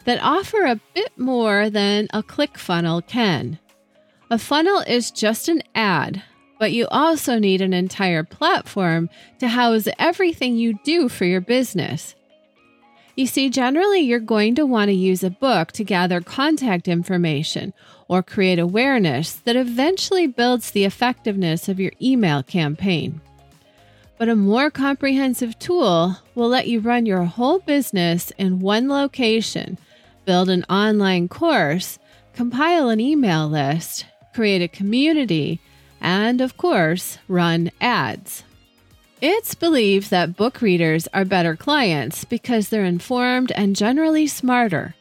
that 0.04 0.22
offer 0.22 0.64
a 0.64 0.80
bit 0.94 1.16
more 1.16 1.70
than 1.70 2.08
a 2.12 2.22
click 2.22 2.58
funnel 2.58 3.00
can. 3.02 3.58
A 4.30 4.38
funnel 4.38 4.80
is 4.80 5.10
just 5.10 5.48
an 5.48 5.62
ad, 5.74 6.22
but 6.60 6.72
you 6.72 6.86
also 6.90 7.38
need 7.38 7.62
an 7.62 7.72
entire 7.72 8.22
platform 8.22 9.08
to 9.38 9.48
house 9.48 9.88
everything 9.98 10.56
you 10.56 10.78
do 10.84 11.08
for 11.08 11.24
your 11.24 11.40
business. 11.40 12.14
You 13.16 13.26
see, 13.26 13.48
generally, 13.48 14.00
you're 14.00 14.20
going 14.20 14.54
to 14.56 14.66
want 14.66 14.90
to 14.90 14.94
use 14.94 15.24
a 15.24 15.30
book 15.30 15.72
to 15.72 15.84
gather 15.84 16.20
contact 16.20 16.86
information 16.86 17.72
or 18.08 18.22
create 18.22 18.58
awareness 18.58 19.32
that 19.32 19.56
eventually 19.56 20.26
builds 20.26 20.70
the 20.70 20.84
effectiveness 20.84 21.66
of 21.66 21.80
your 21.80 21.92
email 22.00 22.42
campaign. 22.42 23.22
But 24.18 24.28
a 24.28 24.36
more 24.36 24.70
comprehensive 24.70 25.58
tool 25.58 26.18
will 26.34 26.48
let 26.48 26.68
you 26.68 26.80
run 26.80 27.06
your 27.06 27.24
whole 27.24 27.60
business 27.60 28.32
in 28.36 28.60
one 28.60 28.86
location, 28.86 29.78
build 30.26 30.50
an 30.50 30.64
online 30.64 31.26
course, 31.28 31.98
compile 32.34 32.90
an 32.90 33.00
email 33.00 33.48
list, 33.48 34.04
create 34.34 34.60
a 34.60 34.68
community, 34.68 35.58
and 36.00 36.40
of 36.40 36.56
course, 36.56 37.18
run 37.28 37.70
ads. 37.80 38.44
It's 39.20 39.54
believed 39.54 40.10
that 40.10 40.36
book 40.36 40.62
readers 40.62 41.06
are 41.12 41.26
better 41.26 41.54
clients 41.54 42.24
because 42.24 42.68
they're 42.68 42.84
informed 42.84 43.52
and 43.52 43.76
generally 43.76 44.26
smarter. 44.26 44.94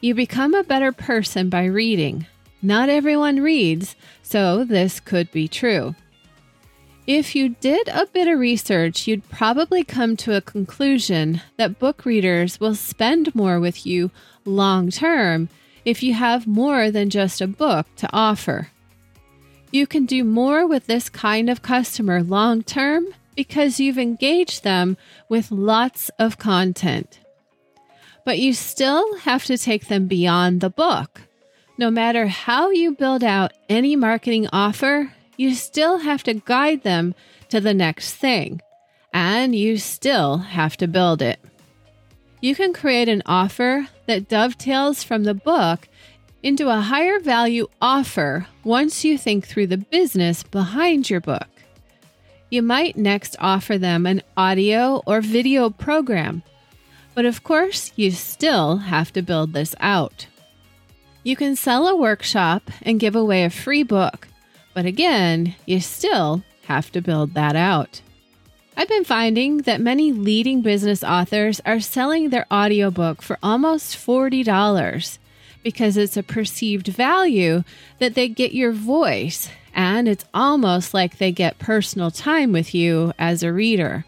You 0.00 0.14
become 0.14 0.52
a 0.52 0.64
better 0.64 0.90
person 0.90 1.48
by 1.48 1.66
reading. 1.66 2.26
Not 2.60 2.88
everyone 2.88 3.40
reads, 3.40 3.94
so 4.22 4.64
this 4.64 4.98
could 4.98 5.30
be 5.30 5.46
true. 5.46 5.94
If 7.06 7.34
you 7.34 7.50
did 7.60 7.88
a 7.88 8.06
bit 8.06 8.28
of 8.28 8.38
research, 8.38 9.06
you'd 9.06 9.28
probably 9.28 9.82
come 9.82 10.16
to 10.18 10.36
a 10.36 10.40
conclusion 10.40 11.40
that 11.56 11.78
book 11.78 12.04
readers 12.04 12.60
will 12.60 12.76
spend 12.76 13.34
more 13.34 13.58
with 13.58 13.84
you 13.84 14.10
long 14.44 14.90
term 14.90 15.48
if 15.84 16.02
you 16.02 16.14
have 16.14 16.46
more 16.46 16.90
than 16.90 17.10
just 17.10 17.40
a 17.40 17.48
book 17.48 17.86
to 17.96 18.08
offer. 18.12 18.68
You 19.72 19.86
can 19.86 20.04
do 20.04 20.22
more 20.22 20.66
with 20.66 20.86
this 20.86 21.08
kind 21.08 21.48
of 21.48 21.62
customer 21.62 22.22
long 22.22 22.62
term 22.62 23.06
because 23.34 23.80
you've 23.80 23.98
engaged 23.98 24.64
them 24.64 24.98
with 25.30 25.50
lots 25.50 26.10
of 26.18 26.38
content. 26.38 27.20
But 28.26 28.38
you 28.38 28.52
still 28.52 29.16
have 29.20 29.46
to 29.46 29.56
take 29.56 29.88
them 29.88 30.06
beyond 30.06 30.60
the 30.60 30.68
book. 30.68 31.22
No 31.78 31.90
matter 31.90 32.26
how 32.26 32.68
you 32.68 32.92
build 32.92 33.24
out 33.24 33.54
any 33.70 33.96
marketing 33.96 34.46
offer, 34.52 35.14
you 35.38 35.54
still 35.54 35.98
have 35.98 36.22
to 36.24 36.34
guide 36.34 36.82
them 36.82 37.14
to 37.48 37.58
the 37.58 37.72
next 37.72 38.14
thing, 38.14 38.60
and 39.14 39.56
you 39.56 39.78
still 39.78 40.36
have 40.36 40.76
to 40.76 40.86
build 40.86 41.22
it. 41.22 41.40
You 42.42 42.54
can 42.54 42.74
create 42.74 43.08
an 43.08 43.22
offer 43.24 43.88
that 44.04 44.28
dovetails 44.28 45.02
from 45.02 45.24
the 45.24 45.34
book 45.34 45.88
into 46.42 46.68
a 46.68 46.80
higher 46.80 47.20
value 47.20 47.68
offer 47.80 48.46
once 48.64 49.04
you 49.04 49.16
think 49.16 49.46
through 49.46 49.68
the 49.68 49.78
business 49.78 50.42
behind 50.42 51.08
your 51.08 51.20
book. 51.20 51.48
You 52.50 52.62
might 52.62 52.96
next 52.96 53.36
offer 53.38 53.78
them 53.78 54.06
an 54.06 54.22
audio 54.36 55.02
or 55.06 55.20
video 55.20 55.70
program, 55.70 56.42
but 57.14 57.24
of 57.24 57.44
course, 57.44 57.92
you 57.96 58.10
still 58.10 58.78
have 58.78 59.12
to 59.12 59.22
build 59.22 59.52
this 59.52 59.74
out. 59.80 60.26
You 61.22 61.36
can 61.36 61.56
sell 61.56 61.86
a 61.86 61.96
workshop 61.96 62.70
and 62.82 63.00
give 63.00 63.14
away 63.14 63.44
a 63.44 63.50
free 63.50 63.84
book, 63.84 64.28
but 64.74 64.86
again, 64.86 65.54
you 65.66 65.80
still 65.80 66.42
have 66.64 66.90
to 66.92 67.00
build 67.00 67.34
that 67.34 67.56
out. 67.56 68.00
I've 68.76 68.88
been 68.88 69.04
finding 69.04 69.58
that 69.58 69.80
many 69.80 70.12
leading 70.12 70.62
business 70.62 71.04
authors 71.04 71.60
are 71.64 71.80
selling 71.80 72.30
their 72.30 72.46
audiobook 72.52 73.22
for 73.22 73.38
almost 73.42 73.96
$40 73.96 75.18
because 75.62 75.96
it's 75.96 76.16
a 76.16 76.22
perceived 76.22 76.88
value 76.88 77.62
that 77.98 78.14
they 78.14 78.28
get 78.28 78.52
your 78.52 78.72
voice 78.72 79.48
and 79.74 80.08
it's 80.08 80.24
almost 80.34 80.92
like 80.92 81.18
they 81.18 81.32
get 81.32 81.58
personal 81.58 82.10
time 82.10 82.52
with 82.52 82.74
you 82.74 83.12
as 83.18 83.42
a 83.42 83.52
reader. 83.52 84.04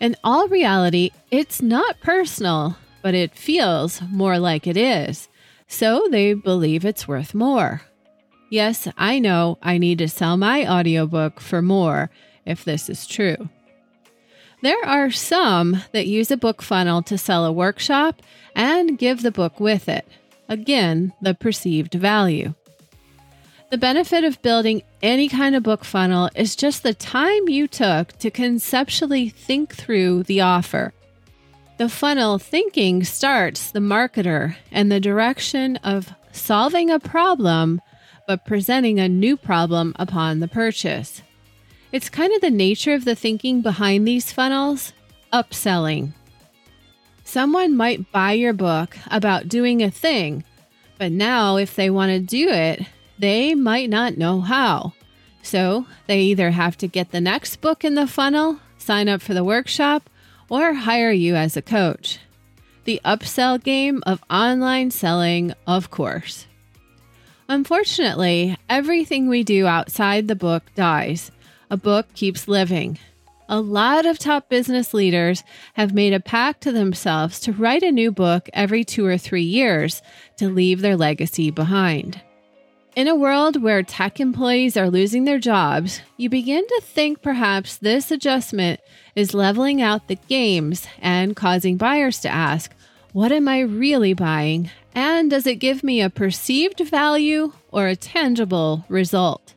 In 0.00 0.16
all 0.24 0.48
reality, 0.48 1.10
it's 1.30 1.60
not 1.60 2.00
personal, 2.00 2.76
but 3.02 3.14
it 3.14 3.34
feels 3.34 4.00
more 4.10 4.38
like 4.38 4.66
it 4.66 4.76
is, 4.76 5.28
so 5.68 6.08
they 6.10 6.32
believe 6.32 6.84
it's 6.84 7.06
worth 7.06 7.34
more. 7.34 7.82
Yes, 8.50 8.88
I 8.96 9.18
know 9.18 9.58
I 9.62 9.78
need 9.78 9.98
to 9.98 10.08
sell 10.08 10.36
my 10.36 10.66
audiobook 10.66 11.38
for 11.38 11.62
more 11.62 12.10
if 12.46 12.64
this 12.64 12.88
is 12.88 13.06
true. 13.06 13.48
There 14.62 14.84
are 14.84 15.10
some 15.10 15.82
that 15.92 16.06
use 16.06 16.30
a 16.30 16.36
book 16.36 16.60
funnel 16.60 17.02
to 17.04 17.16
sell 17.16 17.46
a 17.46 17.52
workshop 17.52 18.20
and 18.54 18.98
give 18.98 19.22
the 19.22 19.30
book 19.30 19.60
with 19.60 19.88
it. 19.88 20.06
Again, 20.50 21.12
the 21.22 21.32
perceived 21.32 21.94
value. 21.94 22.54
The 23.70 23.78
benefit 23.78 24.24
of 24.24 24.42
building 24.42 24.82
any 25.00 25.28
kind 25.28 25.54
of 25.54 25.62
book 25.62 25.84
funnel 25.84 26.28
is 26.34 26.56
just 26.56 26.82
the 26.82 26.92
time 26.92 27.48
you 27.48 27.68
took 27.68 28.18
to 28.18 28.30
conceptually 28.32 29.28
think 29.28 29.72
through 29.72 30.24
the 30.24 30.40
offer. 30.40 30.92
The 31.78 31.88
funnel 31.88 32.38
thinking 32.38 33.04
starts 33.04 33.70
the 33.70 33.78
marketer 33.78 34.56
in 34.72 34.88
the 34.88 34.98
direction 34.98 35.76
of 35.76 36.12
solving 36.32 36.90
a 36.90 36.98
problem 36.98 37.80
but 38.26 38.44
presenting 38.44 38.98
a 38.98 39.08
new 39.08 39.36
problem 39.36 39.94
upon 39.98 40.40
the 40.40 40.48
purchase. 40.48 41.22
It's 41.92 42.08
kind 42.08 42.32
of 42.32 42.40
the 42.40 42.50
nature 42.50 42.94
of 42.94 43.04
the 43.04 43.16
thinking 43.16 43.60
behind 43.60 44.06
these 44.06 44.32
funnels 44.32 44.92
upselling. 45.32 46.12
Someone 47.30 47.76
might 47.76 48.10
buy 48.10 48.32
your 48.32 48.52
book 48.52 48.96
about 49.08 49.48
doing 49.48 49.84
a 49.84 49.90
thing, 49.92 50.42
but 50.98 51.12
now 51.12 51.58
if 51.58 51.76
they 51.76 51.88
want 51.88 52.10
to 52.10 52.18
do 52.18 52.48
it, 52.48 52.84
they 53.20 53.54
might 53.54 53.88
not 53.88 54.18
know 54.18 54.40
how. 54.40 54.94
So 55.40 55.86
they 56.08 56.22
either 56.22 56.50
have 56.50 56.76
to 56.78 56.88
get 56.88 57.12
the 57.12 57.20
next 57.20 57.60
book 57.60 57.84
in 57.84 57.94
the 57.94 58.08
funnel, 58.08 58.58
sign 58.78 59.08
up 59.08 59.22
for 59.22 59.32
the 59.32 59.44
workshop, 59.44 60.10
or 60.48 60.74
hire 60.74 61.12
you 61.12 61.36
as 61.36 61.56
a 61.56 61.62
coach. 61.62 62.18
The 62.82 63.00
upsell 63.04 63.62
game 63.62 64.02
of 64.04 64.24
online 64.28 64.90
selling, 64.90 65.54
of 65.68 65.88
course. 65.88 66.48
Unfortunately, 67.48 68.58
everything 68.68 69.28
we 69.28 69.44
do 69.44 69.68
outside 69.68 70.26
the 70.26 70.34
book 70.34 70.64
dies. 70.74 71.30
A 71.70 71.76
book 71.76 72.12
keeps 72.12 72.48
living. 72.48 72.98
A 73.52 73.60
lot 73.60 74.06
of 74.06 74.16
top 74.16 74.48
business 74.48 74.94
leaders 74.94 75.42
have 75.74 75.92
made 75.92 76.12
a 76.12 76.20
pact 76.20 76.60
to 76.60 76.70
themselves 76.70 77.40
to 77.40 77.52
write 77.52 77.82
a 77.82 77.90
new 77.90 78.12
book 78.12 78.48
every 78.52 78.84
two 78.84 79.04
or 79.04 79.18
three 79.18 79.42
years 79.42 80.02
to 80.36 80.48
leave 80.48 80.80
their 80.82 80.96
legacy 80.96 81.50
behind. 81.50 82.20
In 82.94 83.08
a 83.08 83.16
world 83.16 83.60
where 83.60 83.82
tech 83.82 84.20
employees 84.20 84.76
are 84.76 84.88
losing 84.88 85.24
their 85.24 85.40
jobs, 85.40 86.00
you 86.16 86.28
begin 86.30 86.64
to 86.64 86.80
think 86.84 87.22
perhaps 87.22 87.76
this 87.76 88.12
adjustment 88.12 88.78
is 89.16 89.34
leveling 89.34 89.82
out 89.82 90.06
the 90.06 90.18
games 90.28 90.86
and 91.00 91.34
causing 91.34 91.76
buyers 91.76 92.20
to 92.20 92.28
ask, 92.28 92.72
What 93.12 93.32
am 93.32 93.48
I 93.48 93.62
really 93.62 94.14
buying? 94.14 94.70
And 94.94 95.28
does 95.28 95.48
it 95.48 95.56
give 95.56 95.82
me 95.82 96.00
a 96.00 96.08
perceived 96.08 96.78
value 96.78 97.52
or 97.72 97.88
a 97.88 97.96
tangible 97.96 98.84
result? 98.88 99.54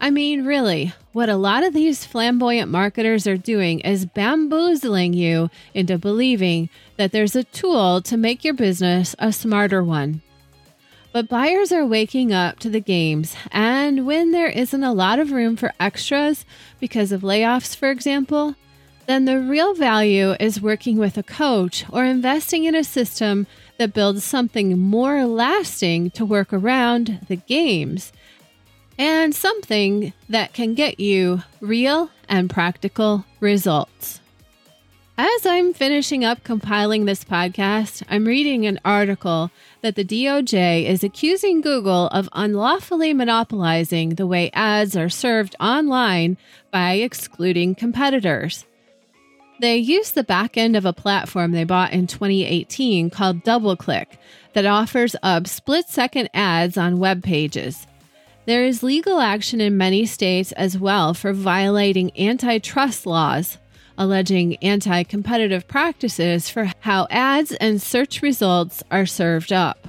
I 0.00 0.10
mean, 0.10 0.44
really, 0.44 0.92
what 1.12 1.28
a 1.28 1.36
lot 1.36 1.64
of 1.64 1.72
these 1.72 2.04
flamboyant 2.04 2.70
marketers 2.70 3.26
are 3.26 3.38
doing 3.38 3.80
is 3.80 4.04
bamboozling 4.04 5.14
you 5.14 5.50
into 5.72 5.96
believing 5.96 6.68
that 6.96 7.12
there's 7.12 7.34
a 7.34 7.44
tool 7.44 8.02
to 8.02 8.16
make 8.16 8.44
your 8.44 8.54
business 8.54 9.16
a 9.18 9.32
smarter 9.32 9.82
one. 9.82 10.20
But 11.12 11.30
buyers 11.30 11.72
are 11.72 11.86
waking 11.86 12.34
up 12.34 12.58
to 12.58 12.68
the 12.68 12.80
games, 12.80 13.34
and 13.50 14.06
when 14.06 14.32
there 14.32 14.50
isn't 14.50 14.84
a 14.84 14.92
lot 14.92 15.18
of 15.18 15.32
room 15.32 15.56
for 15.56 15.72
extras 15.80 16.44
because 16.78 17.10
of 17.10 17.22
layoffs, 17.22 17.74
for 17.74 17.90
example, 17.90 18.54
then 19.06 19.24
the 19.24 19.40
real 19.40 19.72
value 19.72 20.32
is 20.38 20.60
working 20.60 20.98
with 20.98 21.16
a 21.16 21.22
coach 21.22 21.86
or 21.90 22.04
investing 22.04 22.64
in 22.64 22.74
a 22.74 22.84
system 22.84 23.46
that 23.78 23.94
builds 23.94 24.24
something 24.24 24.78
more 24.78 25.24
lasting 25.24 26.10
to 26.10 26.24
work 26.24 26.52
around 26.52 27.20
the 27.28 27.36
games 27.36 28.12
and 28.98 29.34
something 29.34 30.12
that 30.28 30.52
can 30.52 30.74
get 30.74 31.00
you 31.00 31.42
real 31.60 32.10
and 32.28 32.50
practical 32.50 33.24
results. 33.40 34.20
As 35.18 35.46
I'm 35.46 35.72
finishing 35.72 36.26
up 36.26 36.44
compiling 36.44 37.06
this 37.06 37.24
podcast, 37.24 38.02
I'm 38.10 38.26
reading 38.26 38.66
an 38.66 38.78
article 38.84 39.50
that 39.80 39.94
the 39.94 40.04
DOJ 40.04 40.84
is 40.84 41.02
accusing 41.02 41.62
Google 41.62 42.08
of 42.08 42.28
unlawfully 42.34 43.14
monopolizing 43.14 44.10
the 44.10 44.26
way 44.26 44.50
ads 44.52 44.94
are 44.94 45.08
served 45.08 45.56
online 45.58 46.36
by 46.70 46.94
excluding 46.94 47.74
competitors. 47.74 48.66
They 49.58 49.78
use 49.78 50.10
the 50.10 50.22
back 50.22 50.58
end 50.58 50.76
of 50.76 50.84
a 50.84 50.92
platform 50.92 51.52
they 51.52 51.64
bought 51.64 51.94
in 51.94 52.06
2018 52.06 53.08
called 53.08 53.42
DoubleClick 53.42 54.18
that 54.52 54.66
offers 54.66 55.16
up 55.22 55.46
split 55.46 55.88
second 55.88 56.28
ads 56.34 56.76
on 56.76 56.98
web 56.98 57.22
pages. 57.22 57.86
There 58.46 58.64
is 58.64 58.84
legal 58.84 59.18
action 59.18 59.60
in 59.60 59.76
many 59.76 60.06
states 60.06 60.52
as 60.52 60.78
well 60.78 61.14
for 61.14 61.32
violating 61.32 62.16
antitrust 62.16 63.04
laws, 63.04 63.58
alleging 63.98 64.54
anti 64.58 65.02
competitive 65.02 65.66
practices 65.66 66.48
for 66.48 66.70
how 66.78 67.08
ads 67.10 67.50
and 67.50 67.82
search 67.82 68.22
results 68.22 68.84
are 68.88 69.04
served 69.04 69.52
up. 69.52 69.88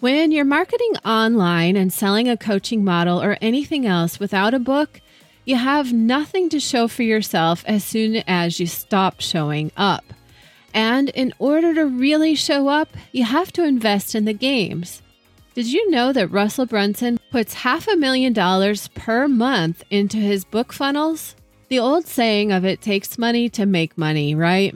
When 0.00 0.32
you're 0.32 0.46
marketing 0.46 0.94
online 1.04 1.76
and 1.76 1.92
selling 1.92 2.30
a 2.30 2.36
coaching 2.38 2.82
model 2.82 3.22
or 3.22 3.36
anything 3.42 3.84
else 3.84 4.18
without 4.18 4.54
a 4.54 4.58
book, 4.58 5.02
you 5.44 5.56
have 5.56 5.92
nothing 5.92 6.48
to 6.48 6.60
show 6.60 6.88
for 6.88 7.02
yourself 7.02 7.62
as 7.66 7.84
soon 7.84 8.22
as 8.26 8.58
you 8.58 8.66
stop 8.66 9.20
showing 9.20 9.70
up. 9.76 10.04
And 10.72 11.10
in 11.10 11.34
order 11.38 11.74
to 11.74 11.84
really 11.84 12.36
show 12.36 12.68
up, 12.68 12.88
you 13.12 13.24
have 13.24 13.52
to 13.52 13.64
invest 13.64 14.14
in 14.14 14.24
the 14.24 14.32
games. 14.32 15.02
Did 15.54 15.70
you 15.70 15.90
know 15.90 16.14
that 16.14 16.28
Russell 16.28 16.64
Brunson 16.64 17.18
puts 17.30 17.52
half 17.52 17.86
a 17.86 17.96
million 17.96 18.32
dollars 18.32 18.88
per 18.94 19.28
month 19.28 19.84
into 19.90 20.16
his 20.16 20.46
book 20.46 20.72
funnels? 20.72 21.36
The 21.68 21.78
old 21.78 22.06
saying 22.06 22.52
of 22.52 22.64
it 22.64 22.80
takes 22.80 23.18
money 23.18 23.50
to 23.50 23.66
make 23.66 23.98
money, 23.98 24.34
right? 24.34 24.74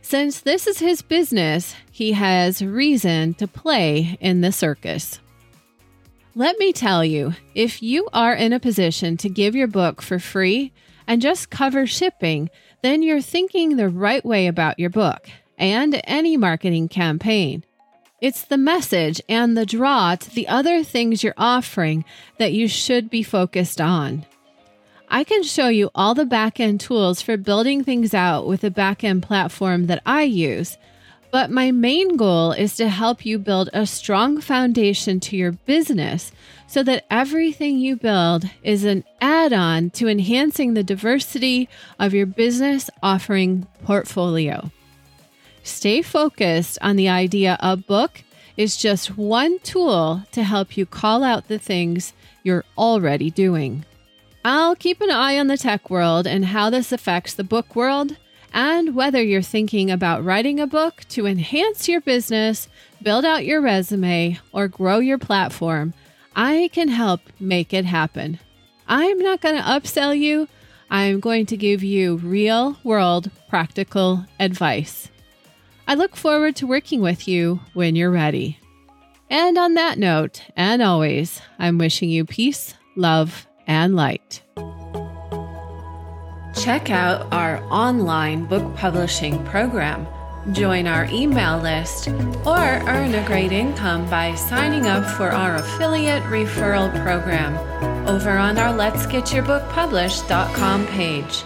Since 0.00 0.40
this 0.40 0.66
is 0.66 0.78
his 0.78 1.02
business, 1.02 1.74
he 1.90 2.12
has 2.12 2.62
reason 2.62 3.34
to 3.34 3.46
play 3.46 4.16
in 4.18 4.40
the 4.40 4.50
circus. 4.50 5.20
Let 6.34 6.58
me 6.58 6.72
tell 6.72 7.04
you, 7.04 7.34
if 7.54 7.82
you 7.82 8.08
are 8.14 8.32
in 8.34 8.54
a 8.54 8.60
position 8.60 9.18
to 9.18 9.28
give 9.28 9.54
your 9.54 9.66
book 9.66 10.00
for 10.00 10.18
free 10.18 10.72
and 11.06 11.20
just 11.20 11.50
cover 11.50 11.86
shipping, 11.86 12.48
then 12.82 13.02
you're 13.02 13.20
thinking 13.20 13.76
the 13.76 13.90
right 13.90 14.24
way 14.24 14.46
about 14.46 14.78
your 14.78 14.90
book 14.90 15.28
and 15.58 16.00
any 16.04 16.38
marketing 16.38 16.88
campaign. 16.88 17.62
It's 18.18 18.44
the 18.44 18.56
message 18.56 19.20
and 19.28 19.56
the 19.56 19.66
draw 19.66 20.16
to 20.16 20.30
the 20.30 20.48
other 20.48 20.82
things 20.82 21.22
you're 21.22 21.34
offering 21.36 22.02
that 22.38 22.54
you 22.54 22.66
should 22.66 23.10
be 23.10 23.22
focused 23.22 23.78
on. 23.78 24.24
I 25.10 25.22
can 25.22 25.42
show 25.42 25.68
you 25.68 25.90
all 25.94 26.14
the 26.14 26.24
back 26.24 26.58
end 26.58 26.80
tools 26.80 27.20
for 27.20 27.36
building 27.36 27.84
things 27.84 28.14
out 28.14 28.46
with 28.46 28.62
the 28.62 28.70
backend 28.70 29.20
platform 29.20 29.86
that 29.86 30.02
I 30.06 30.22
use, 30.22 30.78
but 31.30 31.50
my 31.50 31.70
main 31.70 32.16
goal 32.16 32.52
is 32.52 32.76
to 32.76 32.88
help 32.88 33.26
you 33.26 33.38
build 33.38 33.68
a 33.74 33.84
strong 33.84 34.40
foundation 34.40 35.20
to 35.20 35.36
your 35.36 35.52
business 35.52 36.32
so 36.66 36.82
that 36.84 37.04
everything 37.10 37.78
you 37.78 37.96
build 37.96 38.48
is 38.62 38.84
an 38.84 39.04
add 39.20 39.52
on 39.52 39.90
to 39.90 40.08
enhancing 40.08 40.72
the 40.72 40.82
diversity 40.82 41.68
of 41.98 42.14
your 42.14 42.26
business 42.26 42.88
offering 43.02 43.66
portfolio. 43.84 44.70
Stay 45.66 46.00
focused 46.00 46.78
on 46.80 46.94
the 46.94 47.08
idea 47.08 47.56
a 47.58 47.76
book 47.76 48.22
is 48.56 48.76
just 48.76 49.16
one 49.18 49.58
tool 49.58 50.22
to 50.30 50.44
help 50.44 50.76
you 50.76 50.86
call 50.86 51.24
out 51.24 51.48
the 51.48 51.58
things 51.58 52.12
you're 52.44 52.64
already 52.78 53.30
doing. 53.30 53.84
I'll 54.44 54.76
keep 54.76 55.00
an 55.00 55.10
eye 55.10 55.36
on 55.36 55.48
the 55.48 55.56
tech 55.56 55.90
world 55.90 56.24
and 56.24 56.44
how 56.44 56.70
this 56.70 56.92
affects 56.92 57.34
the 57.34 57.42
book 57.42 57.74
world, 57.74 58.16
and 58.54 58.94
whether 58.94 59.20
you're 59.20 59.42
thinking 59.42 59.90
about 59.90 60.24
writing 60.24 60.60
a 60.60 60.68
book 60.68 61.02
to 61.08 61.26
enhance 61.26 61.88
your 61.88 62.00
business, 62.00 62.68
build 63.02 63.24
out 63.24 63.44
your 63.44 63.60
resume, 63.60 64.38
or 64.52 64.68
grow 64.68 65.00
your 65.00 65.18
platform. 65.18 65.94
I 66.36 66.70
can 66.72 66.88
help 66.88 67.20
make 67.40 67.74
it 67.74 67.84
happen. 67.84 68.38
I'm 68.86 69.18
not 69.18 69.40
going 69.40 69.56
to 69.56 69.62
upsell 69.62 70.16
you. 70.16 70.46
I'm 70.90 71.18
going 71.18 71.44
to 71.46 71.56
give 71.56 71.82
you 71.82 72.18
real 72.18 72.78
world 72.84 73.32
practical 73.48 74.26
advice. 74.38 75.10
I 75.86 75.94
look 75.94 76.16
forward 76.16 76.56
to 76.56 76.66
working 76.66 77.00
with 77.00 77.28
you 77.28 77.60
when 77.72 77.94
you're 77.94 78.10
ready. 78.10 78.58
And 79.30 79.58
on 79.58 79.74
that 79.74 79.98
note, 79.98 80.42
and 80.56 80.82
always, 80.82 81.40
I'm 81.58 81.78
wishing 81.78 82.10
you 82.10 82.24
peace, 82.24 82.74
love, 82.96 83.46
and 83.66 83.94
light. 83.96 84.42
Check 86.56 86.90
out 86.90 87.32
our 87.32 87.62
online 87.70 88.46
book 88.46 88.74
publishing 88.76 89.44
program. 89.44 90.06
Join 90.52 90.86
our 90.86 91.06
email 91.06 91.58
list 91.58 92.08
or 92.08 92.56
earn 92.56 93.14
a 93.14 93.26
great 93.26 93.52
income 93.52 94.08
by 94.08 94.34
signing 94.36 94.86
up 94.86 95.04
for 95.04 95.30
our 95.30 95.56
affiliate 95.56 96.22
referral 96.24 96.90
program 97.02 97.56
over 98.08 98.30
on 98.30 98.56
our 98.56 98.72
Let's 98.72 99.06
Get 99.06 99.32
Your 99.32 99.42
Book 99.42 99.68
Published.com 99.70 100.86
page. 100.86 101.42